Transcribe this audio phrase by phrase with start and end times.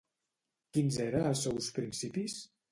[0.77, 2.43] Quins eren els seus principis?